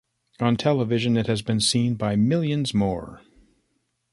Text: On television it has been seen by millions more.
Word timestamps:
On 0.39 0.57
television 0.57 1.15
it 1.15 1.27
has 1.27 1.43
been 1.43 1.59
seen 1.59 1.93
by 1.93 2.15
millions 2.15 2.73
more. 2.73 3.21